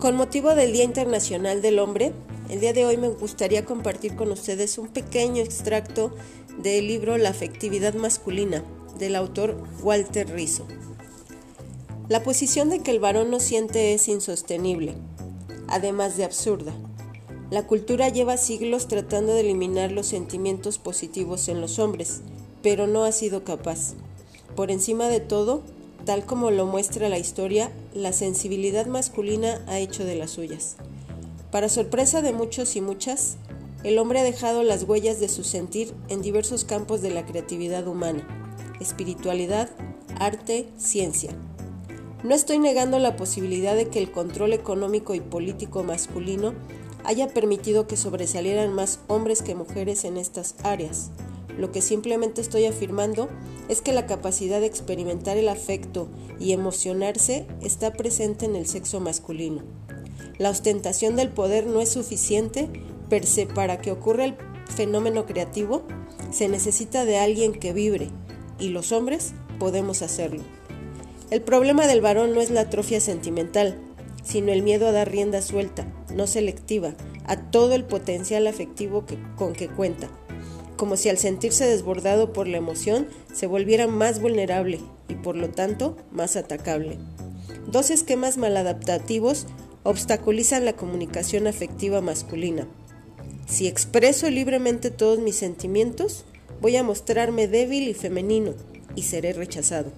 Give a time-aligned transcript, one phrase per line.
[0.00, 2.14] Con motivo del Día Internacional del Hombre,
[2.48, 6.14] el día de hoy me gustaría compartir con ustedes un pequeño extracto
[6.56, 8.64] del libro La afectividad masculina
[8.98, 10.66] del autor Walter Rizzo.
[12.08, 14.94] La posición de que el varón no siente es insostenible,
[15.68, 16.72] además de absurda.
[17.50, 22.22] La cultura lleva siglos tratando de eliminar los sentimientos positivos en los hombres,
[22.62, 23.92] pero no ha sido capaz.
[24.56, 25.62] Por encima de todo,
[26.04, 30.76] tal como lo muestra la historia, la sensibilidad masculina ha hecho de las suyas.
[31.50, 33.36] Para sorpresa de muchos y muchas,
[33.82, 37.86] el hombre ha dejado las huellas de su sentir en diversos campos de la creatividad
[37.86, 38.26] humana,
[38.80, 39.70] espiritualidad,
[40.18, 41.30] arte, ciencia.
[42.22, 46.52] No estoy negando la posibilidad de que el control económico y político masculino
[47.04, 51.10] haya permitido que sobresalieran más hombres que mujeres en estas áreas.
[51.58, 53.28] Lo que simplemente estoy afirmando
[53.68, 59.00] es que la capacidad de experimentar el afecto y emocionarse está presente en el sexo
[59.00, 59.62] masculino.
[60.38, 62.68] La ostentación del poder no es suficiente
[63.08, 64.36] per para que ocurra el
[64.74, 65.82] fenómeno creativo.
[66.30, 68.08] Se necesita de alguien que vibre
[68.58, 70.42] y los hombres podemos hacerlo.
[71.30, 73.78] El problema del varón no es la atrofia sentimental,
[74.22, 76.94] sino el miedo a dar rienda suelta, no selectiva,
[77.26, 79.04] a todo el potencial afectivo
[79.36, 80.08] con que cuenta,
[80.80, 85.50] como si al sentirse desbordado por la emoción se volviera más vulnerable y por lo
[85.50, 86.96] tanto más atacable.
[87.66, 89.46] Dos esquemas maladaptativos
[89.82, 92.66] obstaculizan la comunicación afectiva masculina.
[93.46, 96.24] Si expreso libremente todos mis sentimientos,
[96.62, 98.54] voy a mostrarme débil y femenino
[98.96, 99.92] y seré rechazado.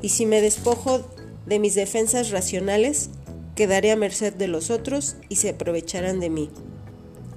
[0.00, 1.02] Y si me despojo
[1.44, 3.10] de mis defensas racionales,
[3.54, 6.48] quedaré a merced de los otros y se aprovecharán de mí.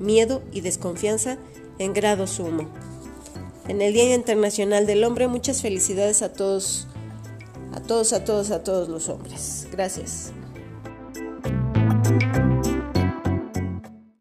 [0.00, 1.38] Miedo y desconfianza
[1.78, 2.68] en grado sumo.
[3.68, 6.86] En el Día Internacional del Hombre, muchas felicidades a todos,
[7.72, 9.66] a todos, a todos, a todos los hombres.
[9.72, 10.32] Gracias.